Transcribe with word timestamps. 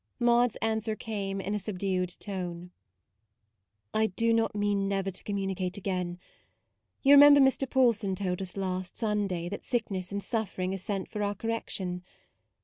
Maude's 0.17 0.55
answer 0.63 0.95
came 0.95 1.39
in 1.39 1.53
a 1.53 1.59
sub 1.59 1.77
dued 1.77 2.17
tone:" 2.19 2.71
I 3.93 4.07
do 4.07 4.33
not 4.33 4.55
mean 4.55 4.87
never 4.87 5.11
to 5.11 5.23
communicate 5.23 5.77
again. 5.77 6.17
You 7.03 7.13
re 7.13 7.19
member 7.19 7.39
Mr. 7.39 7.69
Paulson 7.69 8.15
told 8.15 8.41
us 8.41 8.57
last, 8.57 8.97
Sunday 8.97 9.47
that 9.49 9.63
sickness 9.63 10.11
and 10.11 10.23
suffering 10.23 10.73
are 10.73 10.77
sent 10.77 11.07
for 11.07 11.21
our 11.21 11.35
correction. 11.35 12.01